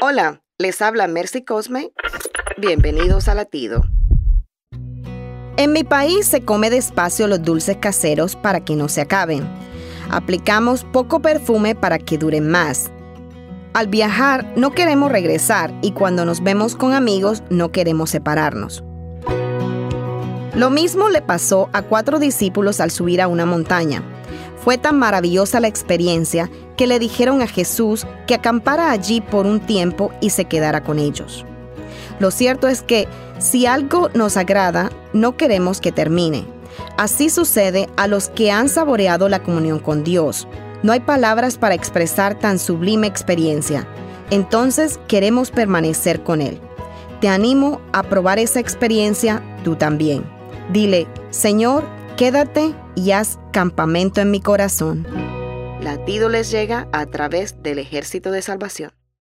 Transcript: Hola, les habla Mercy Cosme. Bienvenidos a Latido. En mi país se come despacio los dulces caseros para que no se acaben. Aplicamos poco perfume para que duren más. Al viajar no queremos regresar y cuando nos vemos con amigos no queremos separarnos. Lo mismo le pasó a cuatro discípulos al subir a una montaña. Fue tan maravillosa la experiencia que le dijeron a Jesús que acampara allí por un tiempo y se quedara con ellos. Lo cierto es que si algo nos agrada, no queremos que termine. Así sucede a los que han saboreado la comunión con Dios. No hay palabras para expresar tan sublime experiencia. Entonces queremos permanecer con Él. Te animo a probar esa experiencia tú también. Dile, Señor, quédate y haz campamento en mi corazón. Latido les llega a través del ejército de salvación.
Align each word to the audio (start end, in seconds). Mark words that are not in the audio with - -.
Hola, 0.00 0.42
les 0.58 0.80
habla 0.80 1.08
Mercy 1.08 1.42
Cosme. 1.42 1.90
Bienvenidos 2.56 3.26
a 3.26 3.34
Latido. 3.34 3.82
En 5.56 5.72
mi 5.72 5.82
país 5.82 6.24
se 6.24 6.44
come 6.44 6.70
despacio 6.70 7.26
los 7.26 7.42
dulces 7.42 7.78
caseros 7.78 8.36
para 8.36 8.64
que 8.64 8.76
no 8.76 8.88
se 8.88 9.00
acaben. 9.00 9.42
Aplicamos 10.08 10.84
poco 10.84 11.20
perfume 11.20 11.74
para 11.74 11.98
que 11.98 12.16
duren 12.16 12.48
más. 12.48 12.92
Al 13.74 13.88
viajar 13.88 14.46
no 14.54 14.70
queremos 14.70 15.10
regresar 15.10 15.74
y 15.82 15.90
cuando 15.90 16.24
nos 16.24 16.44
vemos 16.44 16.76
con 16.76 16.92
amigos 16.92 17.42
no 17.50 17.72
queremos 17.72 18.10
separarnos. 18.10 18.84
Lo 20.54 20.70
mismo 20.70 21.08
le 21.08 21.22
pasó 21.22 21.70
a 21.72 21.82
cuatro 21.82 22.20
discípulos 22.20 22.78
al 22.78 22.92
subir 22.92 23.20
a 23.20 23.26
una 23.26 23.46
montaña. 23.46 24.04
Fue 24.64 24.78
tan 24.78 24.98
maravillosa 24.98 25.60
la 25.60 25.68
experiencia 25.68 26.50
que 26.76 26.86
le 26.86 26.98
dijeron 26.98 27.42
a 27.42 27.46
Jesús 27.46 28.06
que 28.26 28.34
acampara 28.34 28.90
allí 28.90 29.20
por 29.20 29.46
un 29.46 29.60
tiempo 29.60 30.10
y 30.20 30.30
se 30.30 30.44
quedara 30.44 30.82
con 30.82 30.98
ellos. 30.98 31.44
Lo 32.18 32.30
cierto 32.30 32.68
es 32.68 32.82
que 32.82 33.08
si 33.38 33.66
algo 33.66 34.10
nos 34.14 34.36
agrada, 34.36 34.90
no 35.12 35.36
queremos 35.36 35.80
que 35.80 35.92
termine. 35.92 36.44
Así 36.96 37.30
sucede 37.30 37.88
a 37.96 38.06
los 38.06 38.28
que 38.28 38.50
han 38.50 38.68
saboreado 38.68 39.28
la 39.28 39.42
comunión 39.42 39.78
con 39.78 40.04
Dios. 40.04 40.48
No 40.82 40.92
hay 40.92 41.00
palabras 41.00 41.56
para 41.58 41.74
expresar 41.74 42.38
tan 42.38 42.58
sublime 42.58 43.06
experiencia. 43.06 43.86
Entonces 44.30 44.98
queremos 45.08 45.50
permanecer 45.50 46.22
con 46.22 46.40
Él. 46.40 46.60
Te 47.20 47.28
animo 47.28 47.80
a 47.92 48.04
probar 48.04 48.38
esa 48.38 48.60
experiencia 48.60 49.42
tú 49.64 49.76
también. 49.76 50.24
Dile, 50.72 51.06
Señor, 51.30 51.84
quédate 52.18 52.74
y 52.96 53.12
haz 53.12 53.38
campamento 53.52 54.20
en 54.20 54.32
mi 54.32 54.40
corazón. 54.40 55.06
Latido 55.80 56.28
les 56.28 56.50
llega 56.50 56.88
a 56.92 57.06
través 57.06 57.62
del 57.62 57.78
ejército 57.78 58.32
de 58.32 58.42
salvación. 58.42 58.97